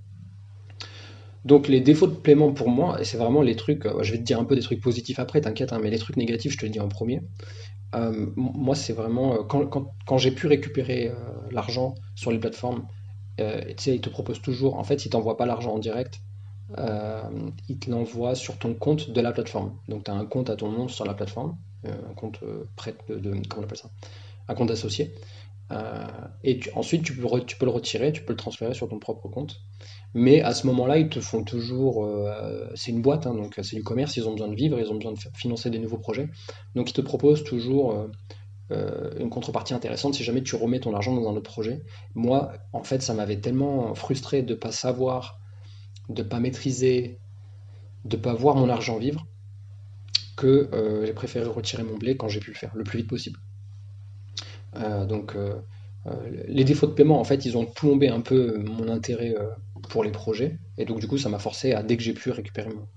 [1.45, 4.23] Donc les défauts de paiement pour moi, et c'est vraiment les trucs, je vais te
[4.23, 6.65] dire un peu des trucs positifs après, t'inquiète, hein, mais les trucs négatifs, je te
[6.65, 7.21] le dis en premier.
[8.35, 11.11] moi, c'est vraiment quand, j'ai pu récupérer
[11.51, 12.85] l'argent sur les plateformes,
[13.37, 16.21] sais, ils te proposent toujours, en fait, ils t'envoient pas l'argent en direct,
[16.77, 17.21] euh,
[17.67, 19.73] il te l'envoie sur ton compte de la plateforme.
[19.87, 22.63] Donc tu as un compte à ton nom sur la plateforme, euh, un compte euh,
[22.75, 23.89] prêt de, comment on appelle ça?
[24.47, 25.13] Un compte associé.
[26.43, 29.61] Et ensuite tu peux, le retirer, tu peux le transférer sur ton propre compte.
[30.13, 32.07] Mais à ce moment-là, ils te font toujours.
[32.75, 34.95] c'est une boîte, hein, donc c'est du commerce, ils ont besoin de vivre, ils ont
[34.95, 36.29] besoin de financer des nouveaux projets.
[36.75, 38.07] Donc ils te proposent toujours
[38.69, 41.81] une contrepartie intéressante si jamais tu remets ton argent dans un autre projet.
[42.15, 45.41] Moi, en fait, ça m'avait tellement frustré de ne pas savoir
[46.09, 47.19] de pas maîtriser,
[48.05, 49.25] de pas voir mon argent vivre,
[50.37, 53.07] que euh, j'ai préféré retirer mon blé quand j'ai pu le faire, le plus vite
[53.09, 53.39] possible.
[54.75, 55.55] Euh, donc euh,
[56.47, 59.35] les défauts de paiement, en fait, ils ont plombé un peu mon intérêt
[59.89, 62.31] pour les projets, et donc du coup, ça m'a forcé à, dès que j'ai pu,
[62.31, 62.87] récupérer mon,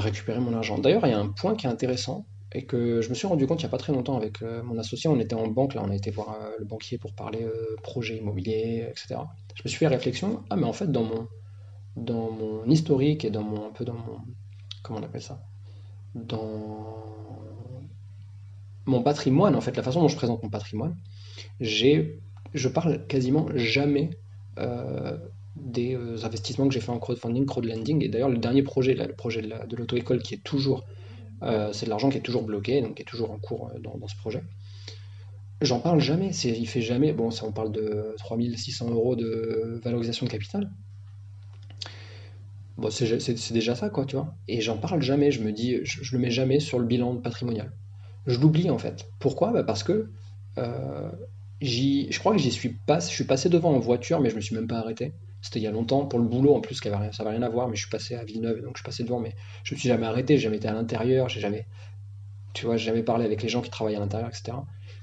[0.00, 0.78] récupérer mon argent.
[0.78, 3.46] D'ailleurs, il y a un point qui est intéressant, et que je me suis rendu
[3.46, 5.82] compte il n'y a pas très longtemps avec mon associé, on était en banque, là
[5.84, 7.46] on a été voir le banquier pour parler
[7.82, 9.16] projet immobilier, etc.
[9.54, 11.28] Je me suis fait réflexion, ah mais en fait dans mon,
[11.96, 14.18] dans mon historique et dans mon un peu dans mon
[14.82, 15.42] comment on appelle ça?
[16.14, 17.04] Dans
[18.86, 20.96] mon patrimoine en fait la façon dont je présente mon patrimoine
[21.60, 22.20] j'ai
[22.54, 24.10] je parle quasiment jamais
[24.58, 25.18] euh,
[25.56, 28.04] des euh, investissements que j'ai fait en crowdfunding crowdlending.
[28.04, 30.84] Et d'ailleurs le dernier projet le projet de l'auto-école qui est toujours
[31.42, 34.08] euh, c'est de l'argent qui est toujours bloqué donc qui est toujours en cours dans,
[34.08, 34.42] ce projet.
[35.60, 36.30] J'en parle jamais.
[36.44, 40.70] Il fait jamais bon ça on parle de 3600 euros de valorisation de capital.
[42.76, 44.34] Bon, c'est déjà ça, quoi, tu vois.
[44.48, 47.72] Et j'en parle jamais, je me dis, je, le mets jamais sur le bilan patrimonial.
[48.26, 49.06] Je l'oublie, en fait.
[49.18, 49.52] Pourquoi?
[49.52, 50.10] Bah Parce que
[50.58, 51.10] euh,
[51.60, 54.40] je crois que j'y suis pas, je suis passé devant en voiture, mais je me
[54.40, 55.12] suis même pas arrêté.
[55.40, 57.68] C'était il y a longtemps, pour le boulot en plus, ça n'avait rien à voir,
[57.68, 59.88] mais je suis passé à Villeneuve, donc je suis passé devant, mais je me suis
[59.88, 61.66] jamais arrêté, j'ai jamais été à l'intérieur, j'ai jamais,
[62.54, 64.56] tu vois, jamais parlé avec les gens qui travaillent à l'intérieur, etc.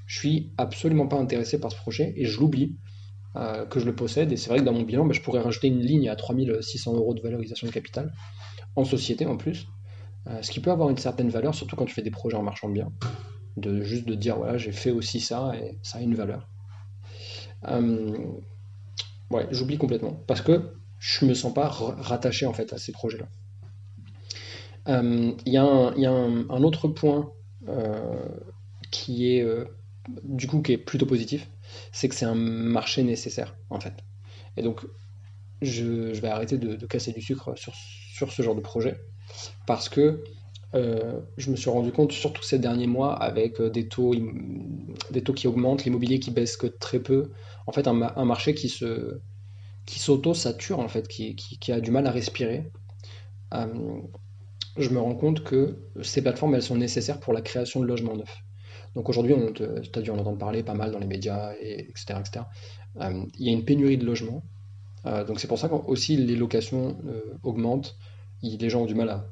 [0.07, 2.75] Je suis absolument pas intéressé par ce projet et je l'oublie.
[3.37, 4.29] Euh, que je le possède.
[4.33, 6.95] Et c'est vrai que dans mon bilan, bah, je pourrais rajouter une ligne à 3600
[6.95, 8.11] euros de valorisation de capital,
[8.75, 9.67] en société en plus.
[10.41, 12.69] Ce qui peut avoir une certaine valeur, surtout quand tu fais des projets en marchand
[12.69, 12.91] bien,
[13.57, 16.47] de juste de dire voilà j'ai fait aussi ça et ça a une valeur.
[17.67, 23.27] ouais, j'oublie complètement parce que je me sens pas rattaché en fait à ces projets-là.
[24.87, 27.31] Il y a, un, autre point
[28.91, 29.45] qui est
[30.23, 31.49] du coup qui est plutôt positif,
[31.91, 33.93] c'est que c'est un marché nécessaire en fait.
[34.57, 34.85] Et donc
[35.61, 38.99] je, vais arrêter de, casser du sucre sur, sur, ce genre de projet
[39.65, 40.23] parce que
[40.73, 44.15] euh, je me suis rendu compte, surtout ces derniers mois, avec euh, des taux,
[45.11, 47.31] des taux qui augmentent, l'immobilier qui baisse que très peu,
[47.67, 47.93] en fait un,
[48.25, 49.19] marché qui se
[49.85, 52.71] qui s'auto-sature en fait, qui, qui, a du mal à respirer.
[53.53, 53.67] Euh,
[54.77, 58.15] je me rends compte que ces plateformes, elles sont nécessaires pour la création de logements
[58.15, 58.37] neufs.
[58.95, 62.19] Donc aujourd'hui, tu as dû en entendre parler pas mal dans les médias, et, etc.
[62.19, 62.45] etc.
[63.37, 64.43] il y a une pénurie de logements.
[65.05, 66.97] donc c'est pour ça qu'aussi les locations
[67.43, 67.97] augmentent.
[68.41, 69.23] Les gens ont du mal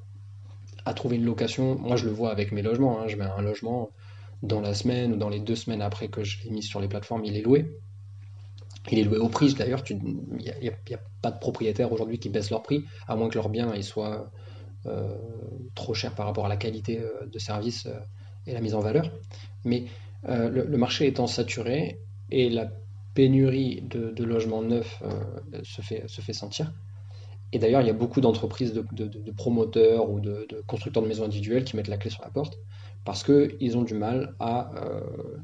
[0.85, 1.75] à, trouver une location.
[1.75, 2.99] Moi, je le vois avec mes logements.
[2.99, 3.07] Hein.
[3.07, 3.91] Je mets un logement
[4.41, 6.87] dans la semaine ou dans les deux semaines après que je l'ai mis sur les
[6.87, 7.77] plateformes, il est loué.
[8.91, 9.83] Il est loué au prix d'ailleurs.
[9.89, 9.99] Il
[10.39, 13.73] n'y a, pas de propriétaires aujourd'hui qui baissent leur prix, à moins que leur bien
[13.75, 14.31] il soit
[14.85, 15.17] euh,
[15.75, 17.99] trop cher par rapport à la qualité euh, de service euh,
[18.47, 19.11] et la mise en valeur.
[19.65, 19.85] Mais
[20.23, 21.99] le, marché étant saturé
[22.31, 22.71] et la
[23.13, 25.01] pénurie de, logements neufs
[25.63, 26.73] se fait sentir,
[27.51, 31.63] et d'ailleurs, il y a beaucoup d'entreprises de, promoteurs ou de, constructeurs de maisons individuelles
[31.63, 32.59] qui mettent la clé sur la porte
[33.05, 35.01] parce qu'ils ont du mal euh,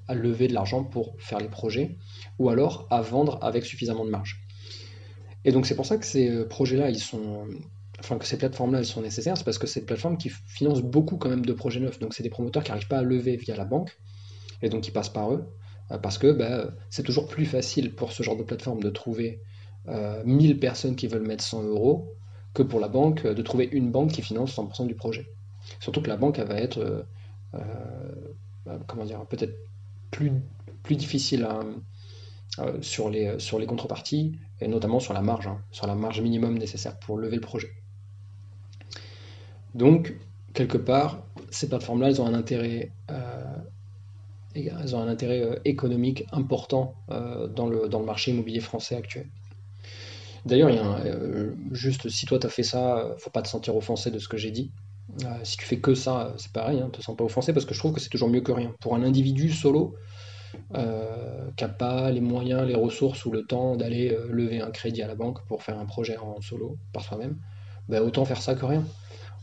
[0.08, 1.98] à, lever de l'argent pour faire les projets
[2.38, 4.46] ou alors à vendre avec suffisamment de marge.
[5.46, 7.48] Et donc c'est pour ça que ces euh, projets-là, ils sont,
[8.00, 10.82] enfin que ces plateformes-là, elles sont nécessaires, c'est parce que c'est des plateformes qui financent
[10.82, 11.98] beaucoup quand même de projets neufs.
[11.98, 13.98] Donc c'est des promoteurs qui n'arrivent pas à lever via la banque
[14.62, 15.46] et donc qui passent par eux
[15.92, 19.40] euh, parce que bah, c'est toujours plus facile pour ce genre de plateforme de trouver
[19.88, 22.14] 1000 euh, personnes qui veulent mettre 100 euros
[22.54, 25.30] que pour la banque de trouver une banque qui finance 100% du projet.
[25.80, 27.04] Surtout que la banque, elle va être, euh,
[28.68, 29.56] euh, comment dire, peut-être
[30.12, 30.32] plus,
[30.90, 31.48] difficile
[32.82, 37.18] sur, les, contreparties et notamment sur la marge, hein, sur la marge minimum nécessaire pour
[37.18, 37.70] lever le projet.
[39.74, 40.16] Donc,
[40.54, 42.92] quelque part, ces plateformes-là, elles ont un intérêt,
[45.66, 49.28] économique important dans le marché immobilier français actuel.
[50.46, 50.70] D'ailleurs,
[51.04, 54.20] euh, juste si toi tu as fait ça, euh, faut pas te sentir offensé de
[54.20, 54.72] ce que j'ai dit.
[55.24, 57.74] Euh, si tu fais que ça, c'est pareil, hein, te sens pas offensé parce que
[57.74, 58.74] je trouve que c'est toujours mieux que rien.
[58.80, 59.96] Pour un individu solo
[61.58, 65.08] qui n'a pas les moyens, les ressources ou le temps d'aller lever un crédit à
[65.08, 67.38] la banque pour faire un projet en solo par soi-même,
[67.90, 68.84] bah, autant faire ça que rien.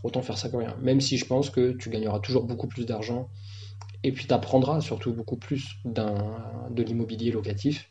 [0.04, 0.74] Autant faire ça que rien.
[0.80, 3.28] Même si je pense que tu gagneras toujours beaucoup plus d'argent
[4.02, 7.90] et puis tu apprendras surtout beaucoup plus de l'immobilier locatif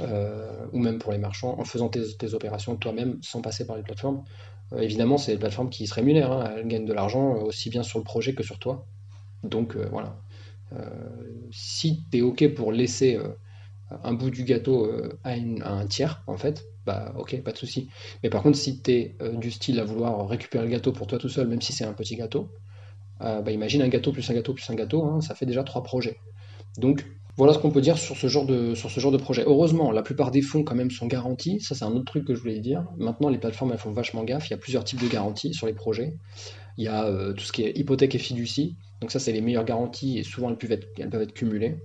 [0.00, 3.82] euh, ou même pour les marchands, en faisant tes, opérations toi-même sans passer par les
[3.82, 4.24] plateformes.
[4.72, 6.54] Euh, évidemment, c'est les plateformes qui se rémunèrent, hein.
[6.56, 8.86] elles gagnent de l'argent euh, aussi bien sur le projet que sur toi.
[9.42, 10.16] Donc voilà.
[11.50, 13.18] si tu es OK pour laisser
[14.04, 14.88] un bout du gâteau
[15.24, 17.90] à, un tiers, en fait, bah ok, pas de souci.
[18.22, 21.18] Mais par contre, si tu es du style à vouloir récupérer le gâteau pour toi
[21.18, 22.50] tout seul, même si c'est un petit gâteau,
[23.18, 25.82] bah imagine un gâteau plus un gâteau plus un gâteau, hein, ça fait déjà trois
[25.82, 26.20] projets.
[26.78, 27.04] Donc
[27.38, 29.42] voilà ce qu'on peut dire sur ce, genre de, projet.
[29.46, 31.60] Heureusement, la plupart des fonds quand même sont garantis.
[31.60, 32.84] Ça, c'est un autre truc que je voulais dire.
[32.98, 34.48] Maintenant, les plateformes, elles font vachement gaffe.
[34.48, 36.14] Il y a plusieurs types de garanties sur les projets.
[36.76, 38.76] Il y a euh, tout ce qui est hypothèque et fiducie.
[39.00, 41.78] Donc ça, c'est les meilleures garanties et souvent elles peuvent être, elles peuvent être cumulées.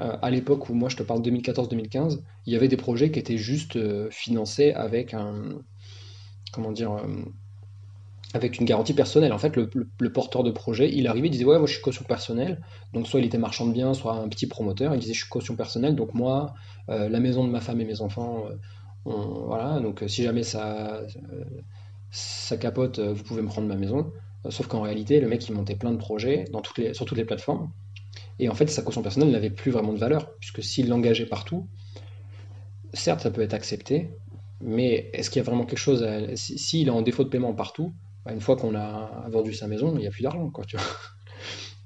[0.00, 3.20] Euh, à l'époque où moi je te parle 2014-2015, il y avait des projets qui
[3.20, 5.60] étaient juste euh, financés avec un,
[6.52, 6.96] comment dire,
[8.34, 9.32] avec une garantie personnelle.
[9.32, 12.04] En fait, le, porteur de projet, il arrivait, il disait Ouais, moi je suis caution
[12.04, 12.60] personnelle.
[12.92, 14.92] Donc, soit il était marchand de biens, soit un petit promoteur.
[14.92, 16.54] Il disait Je suis caution personnelle, donc moi,
[16.90, 18.44] euh, la maison de ma femme et mes enfants,
[19.06, 19.10] euh,
[19.46, 19.78] voilà.
[19.78, 21.02] Donc, euh, si jamais ça,
[22.60, 24.12] capote, vous pouvez me prendre ma maison.
[24.50, 26.44] Sauf qu'en réalité, le mec, il montait plein de projets
[26.92, 27.70] sur toutes les plateformes.
[28.40, 31.68] Et en fait, sa caution personnelle n'avait plus vraiment de valeur, puisque s'il l'engageait partout,
[32.92, 34.10] certes, ça peut être accepté,
[34.60, 37.94] mais est-ce qu'il y a vraiment quelque chose S'il est en défaut de paiement partout,
[38.30, 40.50] une fois qu'on a vendu sa maison, il n'y a plus d'argent.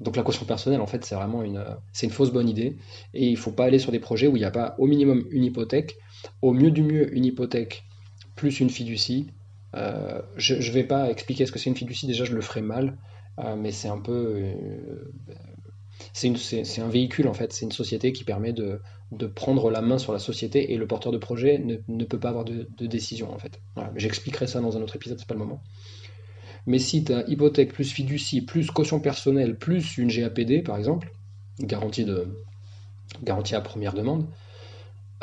[0.01, 2.77] Donc la caution personnelle, en fait, c'est vraiment une, c'est une fausse bonne idée.
[3.15, 4.87] Et il ne faut pas aller sur des projets où il n'y a pas au
[4.87, 5.99] minimum une hypothèque,
[6.43, 7.85] au mieux du mieux une hypothèque
[8.37, 9.27] plus une fiducie.
[9.75, 12.63] Euh, je ne vais pas expliquer ce que c'est une fiducie, déjà je le ferai
[12.63, 12.97] mal,
[13.39, 14.37] euh, mais c'est un peu...
[14.37, 15.13] Euh,
[16.13, 18.81] c'est un véhicule en fait, c'est une société qui permet de,
[19.35, 22.45] prendre la main sur la société et le porteur de projet ne, peut pas avoir
[22.45, 23.61] de, décision en fait.
[23.97, 25.63] J'expliquerai ça dans un autre épisode, c'est pas le moment.
[26.69, 31.11] Mais si tu as hypothèque plus fiducie, plus caution personnelle, plus une GAPD, par exemple,
[31.59, 32.45] garantie, de,
[33.23, 34.27] garantie à première demande,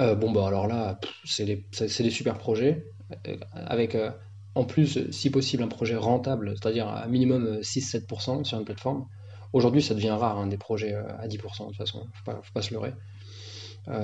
[0.02, 2.88] euh, bon, bah alors là, c'est des, super projets,
[3.28, 4.10] euh, avec, euh,
[4.56, 9.06] en plus, si possible, un projet rentable, c'est-à-dire à minimum 6-7% sur une plateforme.
[9.54, 12.54] Aujourd'hui, ça devient rare, hein, des projets à 10%, de toute façon, faut pas, faut
[12.56, 12.94] pas se leurrer.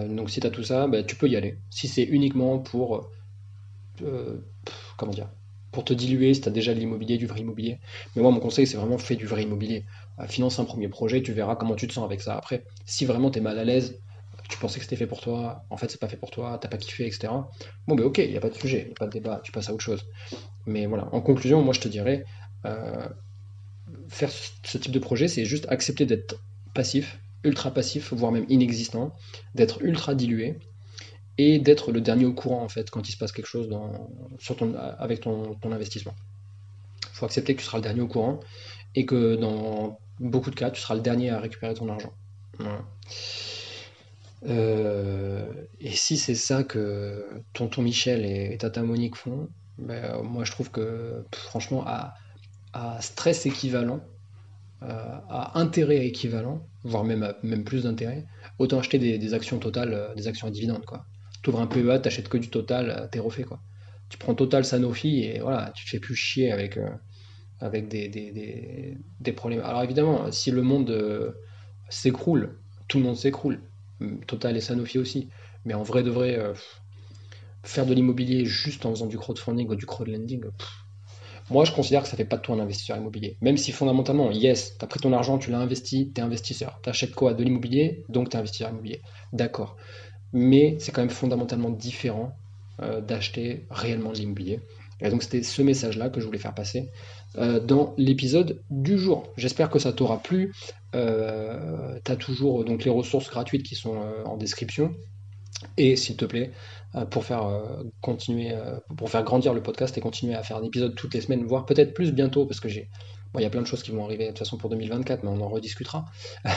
[0.09, 1.57] donc si tu as tout ça, bah, tu peux y aller.
[1.71, 3.09] Si c'est uniquement pour...
[4.95, 5.29] comment dire
[5.71, 7.79] pour te diluer si tu as déjà de l'immobilier, du vrai immobilier.
[8.15, 9.85] Mais moi, mon conseil, c'est vraiment fais du vrai immobilier.
[10.27, 12.35] finance un premier projet, tu verras comment tu te sens avec ça.
[12.35, 13.99] Après, si vraiment tu es mal à l'aise,
[14.51, 16.67] tu pensais que c'était fait pour toi, en fait c'est pas fait pour toi, t'as
[16.67, 17.33] pas kiffé, etc.
[17.87, 19.39] Bon ben ok, il n'y a pas de sujet, il n'y a pas de débat,
[19.43, 20.05] tu passes à autre chose.
[20.65, 22.25] Mais voilà, en conclusion, moi je te dirais,
[22.65, 23.07] euh,
[24.09, 26.35] faire ce type de projet, c'est juste accepter d'être
[26.73, 29.13] passif, ultra passif, voire même inexistant,
[29.55, 30.57] d'être ultra dilué,
[31.43, 34.09] et d'être le dernier au courant en fait quand il se passe quelque chose dans,
[34.37, 36.13] sur ton, avec ton, investissement.
[37.03, 38.39] Il faut accepter que tu seras le dernier au courant
[38.93, 42.13] et que dans beaucoup de cas, tu seras le dernier à récupérer ton argent.
[44.47, 45.45] Euh,
[45.79, 49.49] et si c'est ça que tonton Michel et, tata Monique font,
[49.79, 52.15] ben, moi je trouve que franchement à,
[53.01, 53.99] stress équivalent,
[54.83, 58.25] euh, à intérêt équivalent, voire même, même plus d'intérêt,
[58.59, 60.85] autant acheter des, actions totales, euh, des actions à dividendes.
[60.85, 61.05] Quoi.
[61.41, 63.43] Tu ouvres un PEA, tu achètes que du total, t'es refait.
[63.43, 63.59] Quoi.
[64.09, 66.77] Tu prends total Sanofi et voilà, tu te fais plus chier avec,
[67.59, 69.61] avec des, des, problèmes.
[69.61, 71.33] Alors évidemment, si le monde
[71.89, 73.59] s'écroule, tout le monde s'écroule.
[74.27, 75.29] Total et Sanofi aussi.
[75.65, 76.53] Mais en vrai de vrai, euh,
[77.63, 80.43] faire de l'immobilier juste en faisant du crowdfunding ou du crowdlending,
[81.49, 83.37] moi je considère que ça fait pas de toi un investisseur immobilier.
[83.41, 86.79] Même si fondamentalement, yes, tu as pris ton argent, tu l'as investi, tu es investisseur.
[86.83, 87.33] Tu achètes quoi?
[87.33, 89.01] De l'immobilier, donc tu es investisseur immobilier.
[89.33, 89.77] D'accord.
[90.33, 92.35] Mais c'est quand même fondamentalement différent
[92.81, 94.59] euh, d'acheter réellement de l'immobilier.
[95.01, 96.89] Et donc c'était ce message-là que je voulais faire passer
[97.37, 99.23] euh, dans l'épisode du jour.
[99.35, 100.53] J'espère que ça t'aura plu.
[100.95, 104.93] Euh, tu as toujours donc les ressources gratuites qui sont euh, en description.
[105.77, 106.51] Et s'il te plaît,
[107.11, 107.61] pour faire
[108.01, 108.51] continuer,
[108.97, 111.67] pour faire grandir le podcast et continuer à faire un épisode toutes les semaines, voire
[111.67, 112.89] peut-être plus bientôt, parce que j'ai,
[113.35, 115.29] il y a plein de choses qui vont arriver de toute façon pour 2024, mais
[115.29, 116.05] on en rediscutera.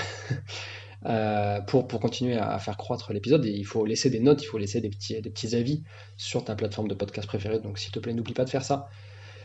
[1.66, 4.80] pour, pour continuer à, faire croître l'épisode, il faut laisser des notes, il faut laisser
[4.80, 5.82] des petits, des petits avis
[6.16, 7.60] sur ta plateforme de podcast préférée.
[7.60, 8.88] Donc s'il te plaît, n'oublie pas de faire ça.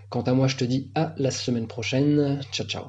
[0.09, 2.41] Quant à moi, je te dis à la semaine prochaine.
[2.51, 2.85] Ciao, ciao.